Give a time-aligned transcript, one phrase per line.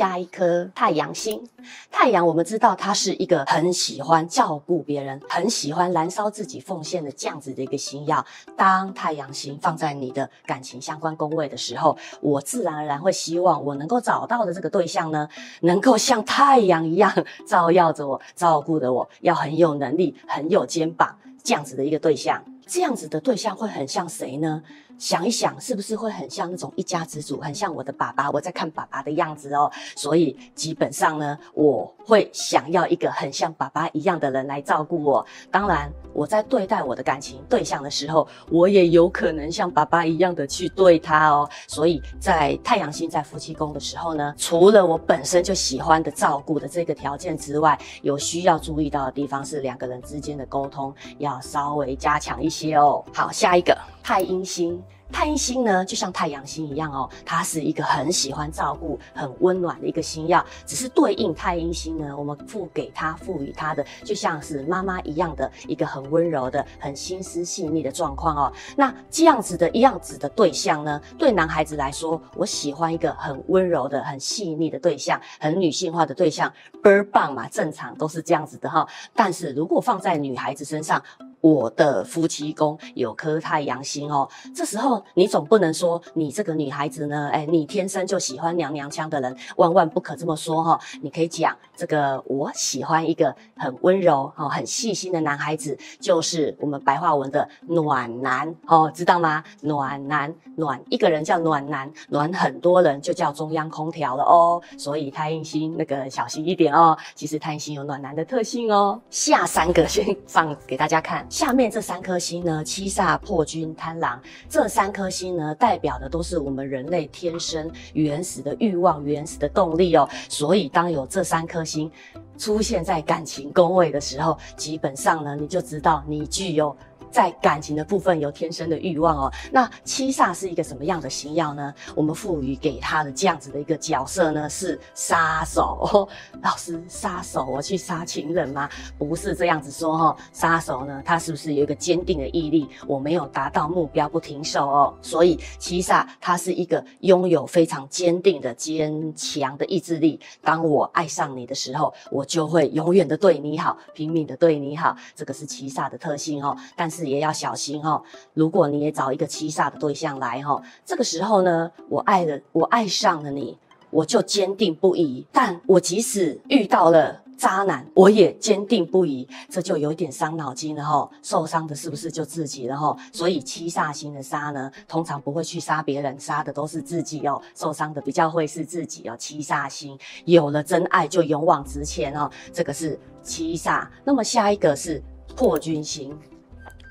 [0.00, 1.46] 下一颗太阳星。
[1.90, 8.24] 太阳，我们知道它是一个很喜欢照顾别人、很喜欢燃烧自己奉献的这样子的一个星曜。
[8.56, 15.28] 当太阳星放在你的感情相关宫位的时候，我自然而然会希望我能够找到的这个对象呢，
[15.60, 17.12] 能够像太阳一样
[17.46, 22.42] 照耀着我、照顾着我，要很有能力、很有肩膀这样子的一个对象。
[22.66, 24.62] 这样子的对象会很像谁呢？
[25.00, 28.30] 想一想，是不是会很像那种一家之主，很像我的爸爸？
[28.30, 35.24] 我在看爸爸的样子哦，所以基本上呢，我会想要一个很像爸爸一样的人来照顾我。
[35.50, 41.48] 当然，我在对待我的感情对象的时候，我也有可能像爸爸一样的去对他哦。
[41.66, 53.02] 所以在太阳星在夫妻宫的时候呢，除了我本身就喜欢的照顾的这个条件之外，有需要注意到的地方是两个人之间的沟通要稍微加强一些哦。
[53.14, 54.82] 好，下一个太阴星。
[55.12, 60.40] 太阴星呢，就像太阳星一样哦，它是一个很喜欢照顾、很温暖的一个星曜。
[60.64, 68.52] 只是对应太阴星呢，我们赋给它、赋予它的，就像是妈妈一样的一个很温柔的、很心思细腻的状况哦。
[68.76, 76.52] 那这样子的一样子的对象呢，对男孩子来说，我喜欢一个很温柔的、很细腻的对象，很女性化的对象，
[76.84, 78.86] 倍儿棒嘛，正常都是这样子的哈。
[79.12, 81.02] 但是如果放在女孩子身上，
[81.40, 90.80] 我的夫妻宫有颗太阳星哦，这时候你总不能说你这个女孩子呢，哎，你天生就喜欢娘娘腔的人，万万不可这么说哈。
[91.00, 99.42] 你可以讲这个，我喜欢一个很温柔、哦很细心的男孩子，就是我们白话文的暖男哦，知道吗？
[99.62, 104.60] 暖男，暖一个人叫暖男，暖很多人就叫中央空调了哦。
[104.76, 109.00] 所以太阴星那个小心一点哦，其实太阴星有暖男的特性哦。
[109.08, 111.24] 下三个先放给大家看。
[111.30, 120.08] 下面这三颗星呢，七煞、破军、贪狼，这三颗星呢，代表的都是我们人类天生原始的欲望、原始的动力哦。
[120.28, 121.88] 所以，当有这三颗星
[122.36, 126.76] 出现在感情宫位的时候，基本上呢，你就知道你具有。
[127.10, 129.32] 在感情的部分有天生的欲望哦。
[129.52, 131.74] 那七煞是一个什么样的星曜呢？
[131.94, 136.08] 我们赋予给他的这样子的一个角色呢，是杀手哦。
[136.42, 138.68] 老师，杀手我去杀情人吗？
[138.98, 140.16] 不是这样子说哦。
[140.32, 142.68] 杀手呢，他是不是有一个坚定的毅力？
[142.86, 144.94] 我没有达到目标不停手哦。
[145.02, 150.20] 所以七煞它是一个拥有非常坚定的坚强的意志力。
[150.42, 154.96] 当我爱上你的时候，我就会永远的对你好，拼命的对你好。
[155.14, 156.56] 这个是七煞的特性哦。
[156.76, 158.02] 但是也要小心哈，
[158.34, 163.56] 如果你也找一个七煞的对象来哈，这个时候呢，我爱了，我爱上了你，
[163.90, 165.26] 我就坚定不移。
[165.32, 171.10] 但我即使遇到了渣男，我也坚定不移，这就有点伤脑筋了哈。
[171.22, 172.94] 受伤的是不是就自己了哈？
[173.12, 177.40] 所以七煞星的杀呢，通常不会去杀别人，杀的都是自己哦。
[177.54, 179.16] 受伤的比较会是自己哦。
[179.18, 183.88] 七煞星有了真爱就勇往直前哦，这个是七煞。
[184.04, 185.02] 那么下一个是
[185.34, 186.14] 破军星。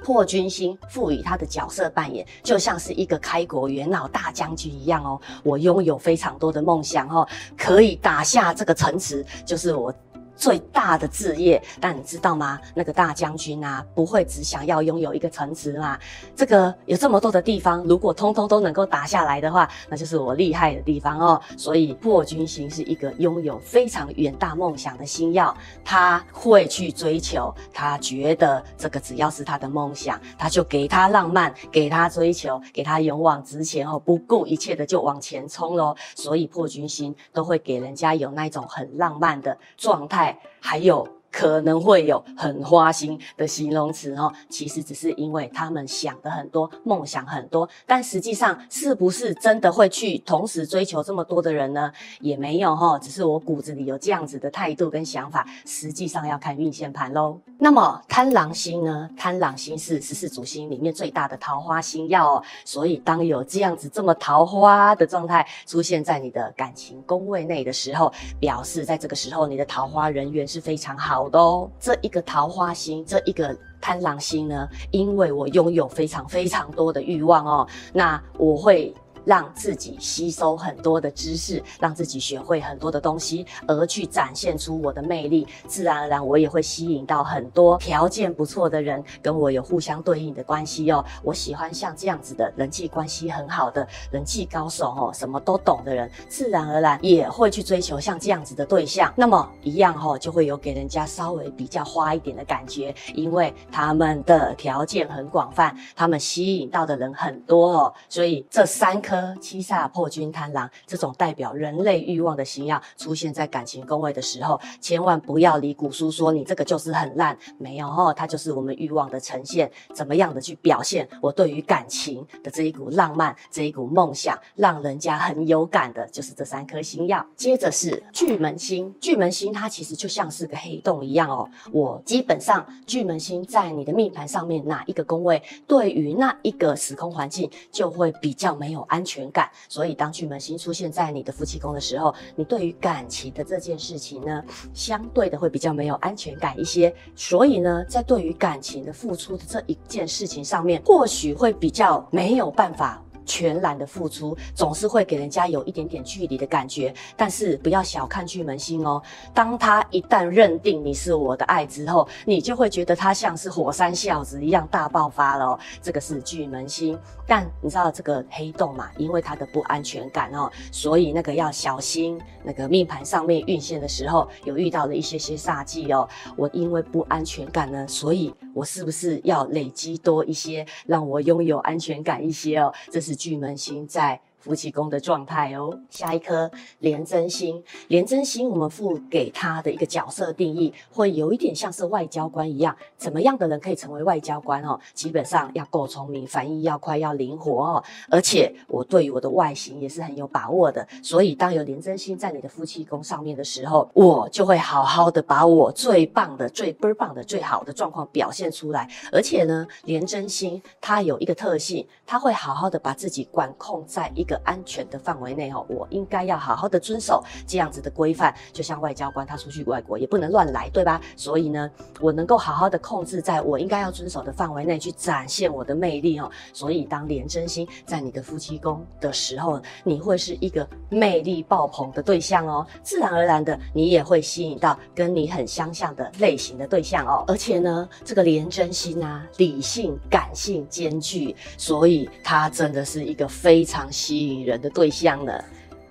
[0.04, 5.20] 破军星赋予他的角色扮演，就像是一个开国元老大将军一样哦。
[5.44, 7.28] 我拥有非常多的梦想哦，
[7.58, 9.94] 可以打下这个城池，就是我。
[10.40, 12.58] 最大的志业，但你知道吗？
[12.74, 16.00] 那个大将军啊，不会只想要拥有一个城池嘛。
[16.34, 21.42] 这个有这么多的地方，如果通通都能够打下来的话，那就是我厉害的地方哦。
[21.58, 35.94] 所以破军星是一个拥有非常远大梦想的星曜，他会去追求，他觉得这个只要是他的梦想，他就给他浪漫，给他追求，给他勇往直前哦，不顾一切的就往前冲喽。
[36.16, 40.29] 所以破军星都会给人家有那种很浪漫的状态。
[40.60, 41.19] 还有。
[41.32, 51.92] 可能会有很花心的形容词哦，其实只是因为他们想的很多，梦想很多，但实际上是不是真的会去同时追求这么多的人呢？
[52.20, 57.40] 也没有哈，只是我骨子里有这样子的态度跟想法，实际上要看运线盘喽。
[57.60, 59.10] 那么贪狼星呢？
[59.18, 71.19] 贪狼星是十四主星里面最大的桃花星曜哦，所以当有这样子这么桃花的状态出现在你的感情宫位内的时候，表示在这个时候你的桃花人缘是非常好。
[71.20, 78.94] 好的哦，这一个桃花星，这一个贪狼星呢，因为我拥有非常非常多的欲望哦，那我会。
[79.30, 91.06] 让自己吸收很多的知识，让自己学会很多的东西，而去展现出我的魅力，自然而然我也会吸引到很多条件不错的人，跟我有互相对应的关系哦。
[91.22, 99.14] 我喜欢像这样子的人际关系很好的人际高手哦，什么都懂的人，自然而然也会去追求像这样子的对象。
[99.16, 109.19] 那么一样哦，就会有给人家稍微比较花一点的感觉，因为他们的条件很广泛，他们吸引到的人很多哦，所以这三颗。
[109.40, 127.26] 七煞破军贪狼这种代表人类欲望的星曜出现在感情宫位的时候，千万不要理古书说你这个就是很烂，没有哦，它就是我们欲望的呈现，怎么样的去表现我对于感情的这一股浪漫，这一股梦想，让人家很有感的，就是这三颗星曜。
[127.36, 131.50] 接着是巨门星，巨门星它其实就像是个黑洞一样哦。
[131.72, 139.50] 我基本上巨门星在你的命盘上面哪一个宫位，对于那一个时空环境就会比较没有安安全感。
[139.70, 144.44] 所以当巨门星出现在你的夫妻宫的时候，你对于感情的这件事情呢，
[144.74, 146.94] 相对的会比较没有安全感一些。
[147.16, 153.02] 所以呢，在对于感情的付出的这一件事情上面，或许会比较没有办法。
[153.30, 159.00] 全然的付出总是会给人家有一点点距离的感觉，但是不要小看巨门星哦。
[159.36, 165.60] 当他一旦认定你是我的爱之后，你就会觉得他像是火山孝子一样大爆发了哦。
[165.80, 166.98] 这个是巨门星，
[167.28, 168.90] 但你知道这个黑洞嘛？
[168.98, 172.20] 因为它的不安全感哦，所以那个要小心。
[172.42, 176.08] 那个命盘上面运线的时候，有遇到了一些些煞气哦。
[176.38, 182.74] 我因为不安全感呢，所以我是不是要累积多一些，让我拥有安全感一些哦？
[182.92, 184.20] 这是巨门星在。
[184.40, 186.50] 夫妻宫的状态哦，下一颗
[186.80, 192.76] 廉贞星，廉贞星我们赋给他的一个角色定义，会有一点像是外交官一样。
[192.98, 194.80] 怎么样的人可以成为外交官哦？
[194.94, 197.84] 基本上要够聪明，反应要快，要灵活哦。
[198.10, 208.90] 而且我对于我的外形也是很有把握的，所以当有廉贞星在你的夫妻宫上面的时候，我就会好好的把我最棒的、最倍儿棒的、最好的状况表现出来。
[209.12, 214.40] 而且呢，廉贞星它有一个特性，它会好好的把自己管控在一个。
[214.46, 221.00] 安全的范围内哦，我应该要好好的遵守这样子的规范，就像外交官他出去外国也不能乱来，对吧？
[221.16, 226.32] 所以呢，我能够好好的控制在我应该要遵守的范围内去展现我的魅力哦。
[226.54, 237.24] 所以当廉贞星在你的夫妻宫的时候，你会是一个魅力爆棚的对象哦，自然而然的你也会吸引到跟你很相像的类型的对象哦。
[237.28, 244.19] 而且呢，这个廉贞星啊，理性感性兼具，所以它真的是一个非常吸。
[244.20, 245.32] 吸引人的对象呢？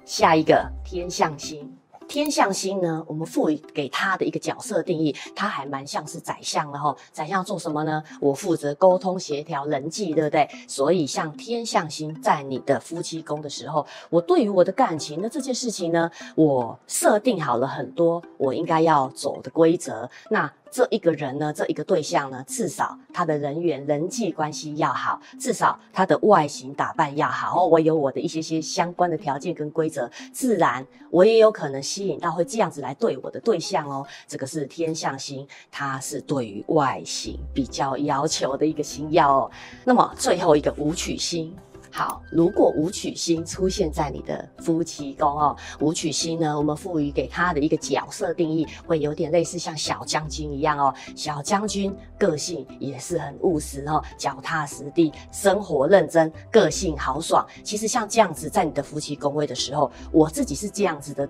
[0.04, 1.74] 下一个天象星，
[2.06, 3.02] 天象星呢？
[3.06, 6.94] 我们赋予给他的一个角色定义，他还蛮像是宰相的哈。
[7.10, 8.02] 宰相做什么呢？
[8.20, 10.46] 我负责沟通协调人际，对不对？
[10.66, 20.10] 所以像天象星在你的夫妻宫的时候，我对于我的感情的这件事情呢，我设定好了很多我应该要走的规则。
[20.28, 27.66] 那这一个人呢，这一个对象呢，至少他的人缘、人际关系要好，至少他的外形打扮要好。
[27.66, 34.06] 我有我的一些些相关的条件跟规则，自然我也有可能吸引到会这样子来对我的对象哦。
[34.26, 39.50] 这个是天象星，它是对于外形比较要求的一个星曜哦。
[39.84, 41.54] 那么最后一个武曲星。
[41.90, 50.94] 好，如果武曲星出现在你的夫妻宫哦，武曲星呢，我们赋予给他的一个角色定义，会有点类似像小将军一样哦。
[51.16, 57.46] 小将军个性也是很务实哦，脚踏实地，生活认真，个性豪爽。
[57.64, 61.28] 其实像这样子，在你的夫妻宫位的时候，我自己是这样子的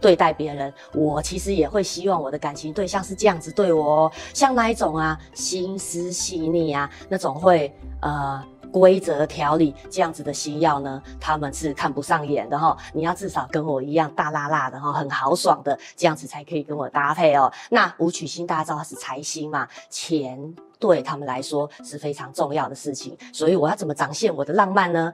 [0.00, 8.42] 对待别人，我其实也会希望我的感情对象是这样子对我哦，像那一种啊，心思细腻啊，那种会呃。
[8.72, 12.76] 规则条理这样子的星曜呢，他们是看不上眼的哈。
[12.92, 17.52] 你要至少跟我一样大辣辣的哈，很豪爽的这样子才可以跟我搭配哦。
[17.70, 25.12] 那武曲星大家知道它是财星嘛，钱对他们来说是非常重要的事情，所以我要怎么展现我的浪漫呢？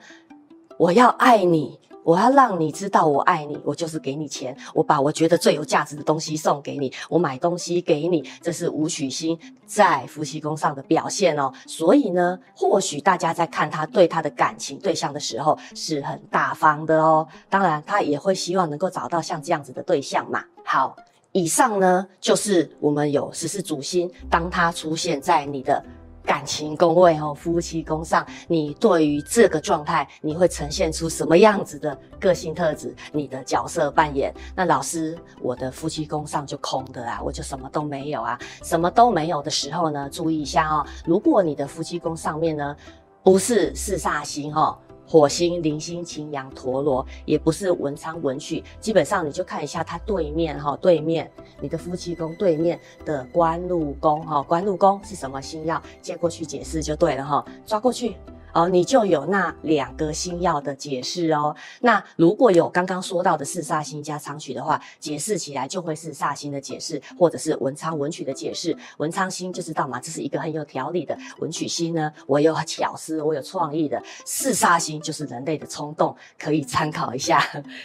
[0.78, 1.78] 我要爱你。
[2.04, 11.50] 我要让你知道我爱你，我就是给你钱，我把我觉得最有价值的东西送给你，我买东西给你，这是武曲星在夫妻宫上的表现哦。
[11.66, 17.26] 所以呢，或许大家在看他对他的感情对象的时候是很大方的哦。
[17.48, 20.44] 当然，他也会希望能够找到像这样子的对象嘛。
[20.62, 20.94] 好，
[21.32, 25.82] 以上呢就是我们有十四主星，当他出现在你的。
[26.24, 32.94] 感情宫位哦，夫妻宫上，你对于这个状态，你会呈现出什么样子的个性特质？
[33.12, 34.34] 你的角色扮演？
[34.56, 42.74] 那老师，我的夫妻宫上就空的啊，我就什么都没有啊，什么都没有的时候呢，注意一下哦，如果你的夫妻宫上面呢，
[43.22, 44.76] 不是四煞星哦。
[45.06, 51.30] 火星、铃星、擎羊、陀螺，也不是文昌、文曲，基本上你就看一下它对面哈，对面
[51.60, 55.82] 你的夫妻宫对面的官禄宫哈，官禄宫是什么星耀？
[56.00, 58.16] 借过去解释就对了哈，抓过去
[58.54, 61.54] 哦，你就有那两个星曜的解释哦。
[61.80, 68.76] 那如果有刚刚说到的四煞星加昌曲的话，解释起来就会是煞星的解释，或者是文昌文曲的解释。
[68.98, 74.00] 文昌星就知道嘛，这是一个很有条理的文曲星呢，我有巧思，我有创意的。
[74.24, 77.42] 四煞星就是人类的冲动，可以参考一下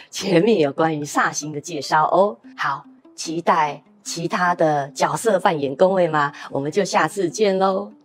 [0.08, 2.36] 前面有关于煞星的介绍哦。
[2.56, 2.84] 好，
[3.16, 6.32] 期待其他的角色扮演宫位吗？
[6.50, 7.99] 我们就下次见喽。